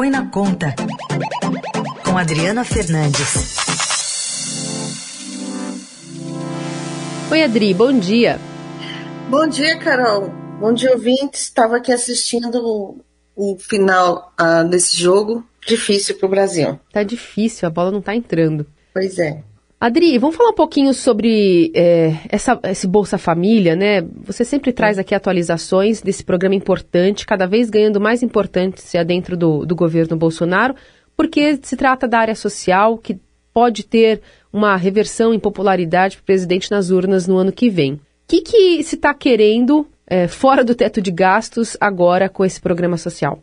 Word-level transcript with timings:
Põe 0.00 0.08
na 0.08 0.30
Conta, 0.30 0.74
com 2.02 2.16
Adriana 2.16 2.64
Fernandes. 2.64 3.54
Oi, 7.30 7.42
Adri, 7.42 7.74
bom 7.74 7.92
dia. 7.92 8.40
Bom 9.28 9.46
dia, 9.46 9.78
Carol. 9.78 10.30
Bom 10.58 10.72
dia, 10.72 10.92
ouvintes. 10.92 11.42
Estava 11.42 11.76
aqui 11.76 11.92
assistindo 11.92 13.04
o 13.36 13.58
final 13.58 14.32
uh, 14.40 14.66
desse 14.66 14.96
jogo. 14.96 15.46
Difícil 15.66 16.16
para 16.16 16.26
o 16.26 16.30
Brasil. 16.30 16.80
Tá 16.90 17.02
difícil, 17.02 17.68
a 17.68 17.70
bola 17.70 17.90
não 17.90 18.00
tá 18.00 18.14
entrando. 18.16 18.64
Pois 18.94 19.18
é. 19.18 19.44
Adri, 19.80 20.18
vamos 20.18 20.36
falar 20.36 20.50
um 20.50 20.54
pouquinho 20.54 20.92
sobre 20.92 21.72
é, 21.74 22.12
essa, 22.28 22.60
esse 22.64 22.86
Bolsa 22.86 23.16
Família, 23.16 23.74
né? 23.74 24.02
Você 24.24 24.44
sempre 24.44 24.74
traz 24.74 24.98
aqui 24.98 25.14
atualizações 25.14 26.02
desse 26.02 26.22
programa 26.22 26.54
importante, 26.54 27.24
cada 27.24 27.46
vez 27.46 27.70
ganhando 27.70 27.98
mais 27.98 28.22
importância 28.22 29.02
dentro 29.02 29.38
do, 29.38 29.64
do 29.64 29.74
governo 29.74 30.18
Bolsonaro, 30.18 30.74
porque 31.16 31.58
se 31.62 31.78
trata 31.78 32.06
da 32.06 32.18
área 32.18 32.34
social 32.34 32.98
que 32.98 33.18
pode 33.54 33.84
ter 33.84 34.20
uma 34.52 34.76
reversão 34.76 35.32
em 35.32 35.40
popularidade 35.40 36.16
para 36.16 36.22
o 36.24 36.26
presidente 36.26 36.70
nas 36.70 36.90
urnas 36.90 37.26
no 37.26 37.38
ano 37.38 37.50
que 37.50 37.70
vem. 37.70 37.94
O 37.94 38.00
que, 38.28 38.42
que 38.42 38.82
se 38.82 38.96
está 38.96 39.14
querendo 39.14 39.86
é, 40.06 40.28
fora 40.28 40.62
do 40.62 40.74
teto 40.74 41.00
de 41.00 41.10
gastos 41.10 41.74
agora 41.80 42.28
com 42.28 42.44
esse 42.44 42.60
programa 42.60 42.98
social? 42.98 43.42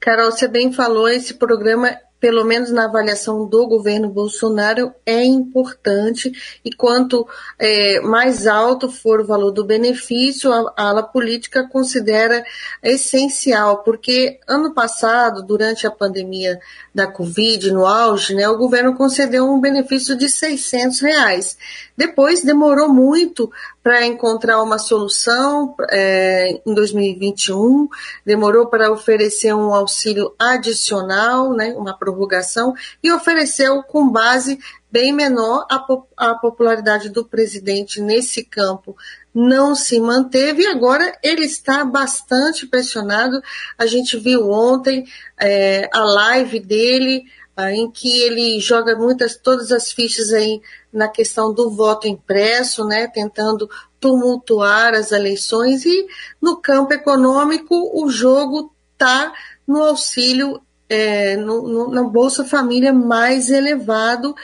Carol, 0.00 0.32
você 0.32 0.48
bem 0.48 0.72
falou, 0.72 1.08
esse 1.08 1.34
programa 1.34 1.96
pelo 2.22 2.44
menos 2.44 2.70
na 2.70 2.84
avaliação 2.84 3.44
do 3.48 3.66
governo 3.66 4.08
Bolsonaro, 4.08 4.94
é 5.04 5.24
importante 5.24 6.30
e 6.64 6.72
quanto 6.72 7.26
é, 7.58 7.98
mais 7.98 8.46
alto 8.46 8.88
for 8.88 9.20
o 9.20 9.26
valor 9.26 9.50
do 9.50 9.64
benefício, 9.64 10.52
a, 10.52 10.72
a 10.76 10.88
ala 10.90 11.02
política 11.02 11.68
considera 11.68 12.44
essencial, 12.80 13.78
porque 13.78 14.38
ano 14.46 14.72
passado, 14.72 15.42
durante 15.42 15.84
a 15.84 15.90
pandemia 15.90 16.60
da 16.94 17.08
Covid, 17.08 17.72
no 17.72 17.84
auge, 17.84 18.36
né, 18.36 18.48
o 18.48 18.56
governo 18.56 18.94
concedeu 18.94 19.44
um 19.52 19.60
benefício 19.60 20.16
de 20.16 20.28
600 20.28 21.00
reais. 21.00 21.58
Depois 21.96 22.44
demorou 22.44 22.88
muito 22.88 23.50
para 23.82 24.06
encontrar 24.06 24.62
uma 24.62 24.78
solução 24.78 25.74
é, 25.90 26.60
em 26.64 26.72
2021, 26.74 27.88
demorou 28.24 28.66
para 28.66 28.92
oferecer 28.92 29.52
um 29.54 29.74
auxílio 29.74 30.34
adicional, 30.38 31.52
né, 31.52 31.74
uma 31.76 31.96
prorrogação, 31.96 32.74
e 33.02 33.10
ofereceu 33.10 33.82
com 33.82 34.08
base 34.08 34.58
bem 34.90 35.12
menor 35.12 35.66
a, 35.70 35.84
a 36.16 36.34
popularidade 36.34 37.08
do 37.08 37.24
presidente 37.24 38.00
nesse 38.00 38.44
campo 38.44 38.94
não 39.34 39.74
se 39.74 39.98
manteve 39.98 40.62
e 40.62 40.66
agora 40.66 41.16
ele 41.22 41.44
está 41.44 41.84
bastante 41.84 42.66
pressionado. 42.66 43.42
A 43.78 43.86
gente 43.86 44.18
viu 44.18 44.50
ontem 44.50 45.06
é, 45.40 45.88
a 45.92 46.00
live 46.00 46.60
dele, 46.60 47.24
em 47.58 47.90
que 47.90 48.22
ele 48.22 48.58
joga 48.60 48.96
muitas, 48.96 49.36
todas 49.36 49.70
as 49.70 49.92
fichas 49.92 50.32
aí 50.32 50.60
na 50.92 51.08
questão 51.08 51.52
do 51.52 51.70
voto 51.70 52.08
impresso, 52.08 52.84
né, 52.84 53.06
tentando 53.06 53.68
tumultuar 54.00 54.94
as 54.94 55.12
eleições. 55.12 55.84
E 55.84 56.06
no 56.40 56.56
campo 56.56 56.92
econômico 56.92 57.90
o 57.94 58.08
jogo 58.10 58.72
está 58.92 59.32
no 59.66 59.82
auxílio 59.82 60.60
é, 60.88 61.36
no, 61.36 61.66
no, 61.66 61.90
na 61.90 62.02
Bolsa 62.02 62.44
Família 62.44 62.92
mais 62.92 63.48
elevado 63.48 64.34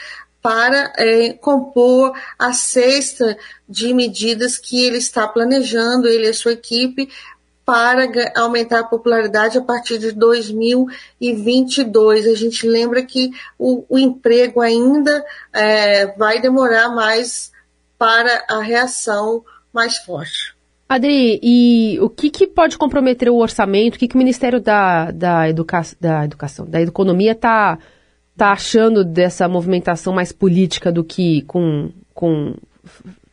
para 0.40 0.92
é, 0.96 1.34
compor 1.34 2.12
a 2.38 2.52
cesta 2.52 3.36
de 3.68 3.92
medidas 3.92 4.56
que 4.56 4.86
ele 4.86 4.96
está 4.96 5.28
planejando, 5.28 6.08
ele 6.08 6.26
e 6.26 6.30
a 6.30 6.34
sua 6.34 6.52
equipe, 6.52 7.10
para 7.68 8.08
aumentar 8.34 8.80
a 8.80 8.84
popularidade 8.84 9.58
a 9.58 9.60
partir 9.60 9.98
de 9.98 10.12
2022. 10.12 12.26
A 12.26 12.34
gente 12.34 12.66
lembra 12.66 13.04
que 13.04 13.30
o, 13.58 13.84
o 13.90 13.98
emprego 13.98 14.62
ainda 14.62 15.22
é, 15.52 16.06
vai 16.16 16.40
demorar 16.40 16.88
mais 16.88 17.52
para 17.98 18.46
a 18.48 18.62
reação 18.62 19.44
mais 19.70 19.98
forte. 19.98 20.56
Adri, 20.88 21.38
e 21.42 21.98
o 22.00 22.08
que, 22.08 22.30
que 22.30 22.46
pode 22.46 22.78
comprometer 22.78 23.28
o 23.28 23.36
orçamento? 23.36 23.96
O 23.96 23.98
que, 23.98 24.08
que 24.08 24.14
o 24.14 24.18
Ministério 24.18 24.62
da, 24.62 25.10
da, 25.10 25.50
educa 25.50 25.82
da 26.00 26.24
Educação, 26.24 26.64
da 26.64 26.80
Economia 26.80 27.32
está 27.32 27.78
tá 28.34 28.52
achando 28.52 29.04
dessa 29.04 29.46
movimentação 29.46 30.14
mais 30.14 30.32
política 30.32 30.90
do 30.90 31.04
que 31.04 31.42
com, 31.42 31.90
com 32.14 32.54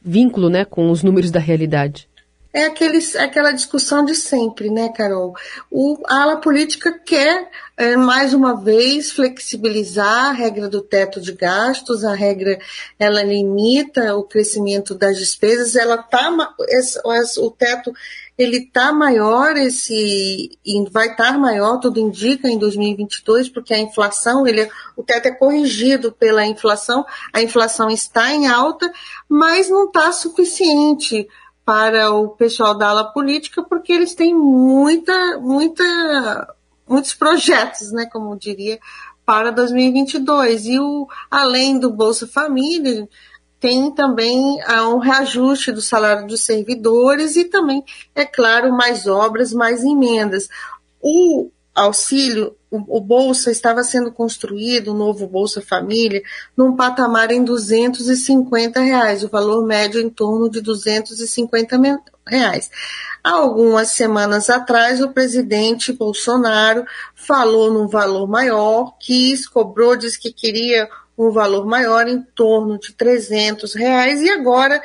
vínculo 0.04 0.50
né, 0.50 0.66
com 0.66 0.92
os 0.92 1.04
números 1.04 1.32
da 1.32 1.40
realidade? 1.40 2.10
É 2.56 2.64
aqueles, 2.64 3.18
aquela 3.18 3.52
discussão 3.52 4.06
de 4.06 4.16
sempre, 4.16 4.70
né, 4.70 4.88
Carol? 4.88 5.36
O, 5.70 6.02
a 6.08 6.22
ala 6.22 6.38
política 6.38 6.98
quer, 6.98 7.52
é, 7.76 7.98
mais 7.98 8.34
uma 8.34 8.56
vez, 8.64 9.12
flexibilizar 9.12 10.30
a 10.30 10.32
regra 10.32 10.70
do 10.70 10.82
teto 10.82 11.20
de 11.20 11.34
gastos, 11.34 12.06
a 12.06 12.16
regra, 12.16 12.58
ela 12.98 13.22
limita 13.22 14.16
o 14.16 14.24
crescimento 14.24 14.96
das 14.96 15.18
despesas, 15.18 15.76
ela 15.76 15.98
tá, 15.98 16.32
esse, 16.70 16.98
o 17.42 17.52
teto, 17.52 17.94
ele 18.38 18.66
tá 18.68 18.94
maior, 18.94 19.58
esse, 19.58 20.58
vai 20.92 21.10
estar 21.10 21.34
tá 21.34 21.38
maior, 21.38 21.82
tudo 21.82 22.00
indica, 22.00 22.48
em 22.48 22.58
2022, 22.58 23.50
porque 23.50 23.74
a 23.74 23.80
inflação, 23.80 24.48
ele, 24.48 24.62
é, 24.62 24.70
o 24.96 25.04
teto 25.04 25.26
é 25.26 25.32
corrigido 25.32 26.10
pela 26.10 26.46
inflação, 26.46 27.06
a 27.34 27.42
inflação 27.42 27.90
está 27.90 28.32
em 28.32 28.48
alta, 28.48 28.90
mas 29.28 29.70
não 29.70 29.88
está 29.88 30.10
suficiente, 30.14 31.28
para 31.66 32.12
o 32.12 32.30
pessoal 32.30 32.78
da 32.78 32.90
ala 32.90 33.12
política, 33.12 33.64
porque 33.64 33.92
eles 33.92 34.14
têm 34.14 34.36
muita, 34.36 35.40
muita, 35.40 36.56
muitos 36.88 37.16
projetos, 37.16 37.92
né, 37.92 38.06
como 38.06 38.38
diria, 38.38 38.80
para 39.26 39.52
2022. 39.52 40.68
E 40.68 40.80
o, 40.80 41.08
além 41.30 41.80
do 41.80 41.90
Bolsa 41.90 42.28
Família, 42.28 43.10
tem 43.60 43.90
também 43.90 44.62
ah, 44.68 44.88
um 44.90 45.00
reajuste 45.00 45.72
do 45.72 45.82
salário 45.82 46.28
dos 46.28 46.42
servidores 46.42 47.36
e 47.36 47.46
também, 47.46 47.84
é 48.14 48.24
claro, 48.24 48.72
mais 48.72 49.08
obras, 49.08 49.52
mais 49.52 49.84
emendas. 49.84 50.48
O 51.02 51.50
auxílio, 51.76 52.56
o, 52.72 52.98
o, 52.98 53.02
Bolsa 53.02 53.52
estava 53.52 53.84
sendo 53.84 54.12
construído, 54.12 54.92
o 54.92 54.98
novo 54.98 55.28
Bolsa 55.28 55.62
Família, 55.62 56.22
num 56.56 56.76
patamar 56.76 57.32
em 57.32 57.44
250 57.44 58.80
reais, 58.80 59.24
o 59.24 59.30
valor 59.30 59.66
médio 59.66 60.00
em 60.00 60.10
torno 60.10 60.50
de 60.50 60.62
250 60.62 61.78
reais. 62.26 62.72
Há 63.22 63.32
algumas 63.32 63.90
semanas 63.90 64.50
atrás, 64.50 65.02
o 65.02 65.12
presidente 65.12 65.92
Bolsonaro 65.92 66.86
falou 67.14 67.72
num 67.72 67.88
valor 67.88 68.28
maior, 68.28 68.96
quis, 68.98 69.48
cobrou, 69.48 69.98
disse 69.98 70.20
que 70.20 70.32
queria 70.32 70.90
um 71.18 71.32
valor 71.32 71.66
maior 71.66 72.08
em 72.08 72.22
torno 72.22 72.78
de 72.80 72.94
300 72.94 73.74
reais 73.74 74.22
e 74.22 74.30
agora 74.30 74.82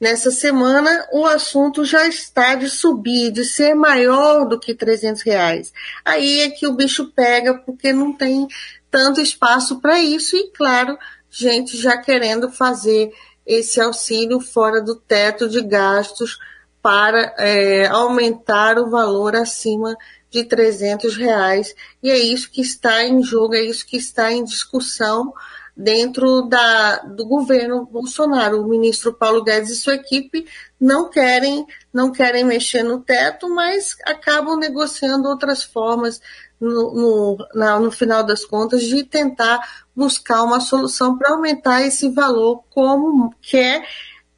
Nessa 0.00 0.30
semana, 0.30 1.06
o 1.12 1.26
assunto 1.26 1.84
já 1.84 2.06
está 2.08 2.54
de 2.54 2.70
subir, 2.70 3.30
de 3.30 3.44
ser 3.44 3.74
maior 3.74 4.46
do 4.46 4.58
que 4.58 4.74
300 4.74 5.20
reais. 5.20 5.72
Aí 6.02 6.40
é 6.40 6.48
que 6.48 6.66
o 6.66 6.72
bicho 6.72 7.12
pega, 7.12 7.58
porque 7.58 7.92
não 7.92 8.10
tem 8.12 8.48
tanto 8.90 9.20
espaço 9.20 9.78
para 9.78 10.00
isso 10.00 10.36
e, 10.36 10.50
claro, 10.52 10.96
gente 11.30 11.76
já 11.76 11.98
querendo 11.98 12.50
fazer 12.50 13.12
esse 13.46 13.78
auxílio 13.78 14.40
fora 14.40 14.80
do 14.80 14.96
teto 14.96 15.48
de 15.48 15.60
gastos 15.60 16.38
para 16.80 17.34
é, 17.38 17.86
aumentar 17.86 18.78
o 18.78 18.88
valor 18.88 19.36
acima 19.36 19.94
de 20.30 20.44
300 20.44 21.14
reais. 21.16 21.74
E 22.02 22.10
é 22.10 22.18
isso 22.18 22.50
que 22.50 22.62
está 22.62 23.04
em 23.04 23.22
jogo, 23.22 23.54
é 23.54 23.60
isso 23.60 23.86
que 23.86 23.96
está 23.96 24.32
em 24.32 24.44
discussão 24.44 25.32
dentro 25.80 26.42
da, 26.42 26.98
do 26.98 27.26
governo 27.26 27.86
Bolsonaro. 27.86 28.60
O 28.60 28.68
ministro 28.68 29.14
Paulo 29.14 29.42
Guedes 29.42 29.70
e 29.70 29.76
sua 29.76 29.94
equipe 29.94 30.46
não 30.78 31.08
querem, 31.08 31.66
não 31.92 32.12
querem 32.12 32.44
mexer 32.44 32.82
no 32.82 33.00
teto, 33.00 33.48
mas 33.48 33.96
acabam 34.04 34.58
negociando 34.58 35.28
outras 35.28 35.62
formas 35.62 36.20
no, 36.60 36.94
no, 36.94 37.48
na, 37.54 37.80
no 37.80 37.90
final 37.90 38.22
das 38.22 38.44
contas 38.44 38.82
de 38.82 39.02
tentar 39.04 39.58
buscar 39.96 40.42
uma 40.42 40.60
solução 40.60 41.16
para 41.16 41.32
aumentar 41.32 41.82
esse 41.82 42.10
valor 42.10 42.62
como 42.68 43.34
quer 43.40 43.82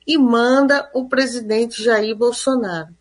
e 0.06 0.16
manda 0.16 0.88
o 0.94 1.08
presidente 1.08 1.82
Jair 1.82 2.14
Bolsonaro. 2.16 2.94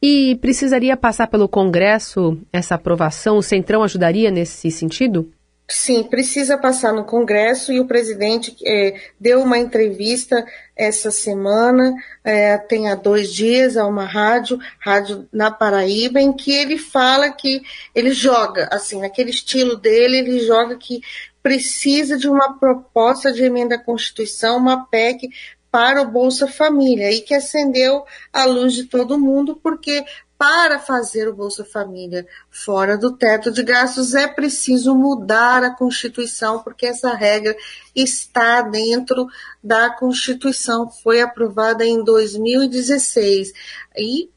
E 0.00 0.36
precisaria 0.36 0.96
passar 0.96 1.26
pelo 1.26 1.48
Congresso 1.48 2.38
essa 2.52 2.74
aprovação? 2.74 3.38
O 3.38 3.42
Centrão 3.42 3.82
ajudaria 3.82 4.30
nesse 4.30 4.70
sentido? 4.70 5.32
Sim, 5.66 6.02
precisa 6.02 6.58
passar 6.58 6.92
no 6.92 7.04
Congresso 7.04 7.72
e 7.72 7.80
o 7.80 7.86
presidente 7.86 8.54
é, 8.66 9.00
deu 9.18 9.42
uma 9.42 9.56
entrevista 9.56 10.44
essa 10.76 11.10
semana, 11.10 11.94
é, 12.22 12.58
tem 12.58 12.90
há 12.90 12.94
dois 12.94 13.32
dias, 13.32 13.78
a 13.78 13.86
uma 13.86 14.04
rádio, 14.04 14.58
rádio 14.78 15.26
na 15.32 15.50
Paraíba, 15.50 16.20
em 16.20 16.34
que 16.34 16.52
ele 16.52 16.76
fala 16.76 17.30
que 17.30 17.62
ele 17.94 18.12
joga, 18.12 18.68
assim, 18.70 19.00
naquele 19.00 19.30
estilo 19.30 19.76
dele, 19.76 20.18
ele 20.18 20.40
joga 20.40 20.76
que 20.76 21.00
precisa 21.42 22.18
de 22.18 22.28
uma 22.28 22.58
proposta 22.58 23.32
de 23.32 23.42
emenda 23.42 23.76
à 23.76 23.78
Constituição, 23.78 24.58
uma 24.58 24.84
PEC 24.86 25.30
para 25.70 26.02
o 26.02 26.10
Bolsa 26.10 26.46
Família, 26.46 27.10
e 27.10 27.20
que 27.20 27.34
acendeu 27.34 28.04
a 28.32 28.44
luz 28.44 28.74
de 28.74 28.84
todo 28.84 29.18
mundo, 29.18 29.58
porque 29.62 30.04
para 30.36 30.78
fazer 30.78 31.28
o 31.28 31.34
Bolsa 31.34 31.64
Família 31.64 32.26
fora 32.50 32.98
do 32.98 33.16
teto 33.16 33.50
de 33.50 33.62
gastos 33.62 34.14
é 34.14 34.26
preciso 34.26 34.94
mudar 34.94 35.62
a 35.62 35.74
Constituição, 35.74 36.60
porque 36.60 36.86
essa 36.86 37.14
regra 37.14 37.56
está 37.94 38.62
dentro 38.62 39.26
da 39.62 39.90
Constituição, 39.90 40.90
foi 40.90 41.20
aprovada 41.20 41.84
em 41.84 42.02
2016. 42.02 43.52
E 43.96 44.28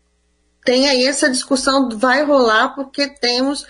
tem 0.64 0.88
aí 0.88 1.06
essa 1.06 1.30
discussão, 1.30 1.90
vai 1.90 2.24
rolar, 2.24 2.76
porque 2.76 3.08
temos 3.08 3.66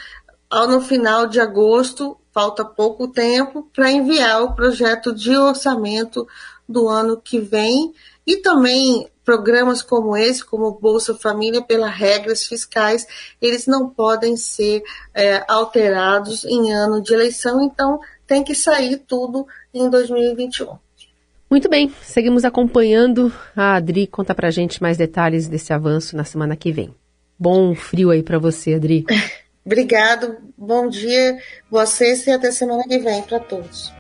no 0.52 0.82
final 0.82 1.28
de 1.28 1.40
agosto, 1.40 2.18
falta 2.34 2.64
pouco 2.64 3.08
tempo, 3.08 3.70
para 3.74 3.92
enviar 3.92 4.44
o 4.44 4.54
projeto 4.54 5.14
de 5.14 5.36
orçamento 5.36 6.28
do 6.68 6.88
ano 6.88 7.18
que 7.18 7.40
vem 7.40 7.94
e 8.28 8.38
também 8.38 9.08
programas 9.24 9.82
como 9.82 10.16
esse, 10.16 10.44
como 10.44 10.72
Bolsa 10.72 11.16
Família, 11.16 11.62
pelas 11.62 11.94
regras 11.94 12.46
fiscais, 12.46 13.08
eles 13.42 13.66
não 13.66 13.90
podem 13.90 14.36
ser 14.36 14.84
é, 15.14 15.44
alterados 15.48 16.44
em 16.46 16.74
ano 16.74 17.02
de 17.02 17.14
eleição, 17.14 17.62
então 17.62 18.00
tem 18.28 18.44
que 18.44 18.54
sair 18.54 18.98
tudo 18.98 19.48
em 19.74 19.90
2021. 19.90 20.78
Muito 21.50 21.70
bem, 21.70 21.94
seguimos 22.02 22.44
acompanhando. 22.44 23.32
A 23.56 23.76
Adri 23.76 24.06
conta 24.06 24.36
pra 24.36 24.52
gente 24.52 24.82
mais 24.82 24.98
detalhes 24.98 25.48
desse 25.48 25.72
avanço 25.72 26.16
na 26.16 26.26
semana 26.26 26.58
que 26.58 26.74
vem. 26.74 26.94
Bom 27.40 27.74
frio 27.74 28.12
aí 28.12 28.22
para 28.22 28.38
você, 28.38 28.74
Adri. 28.74 29.06
Obrigado, 29.66 30.38
bom 30.58 30.88
dia, 30.88 31.38
sexta 31.86 32.30
e 32.30 32.34
até 32.34 32.52
semana 32.52 32.84
que 32.84 32.98
vem 33.00 33.22
para 33.24 33.40
todos. 33.40 33.92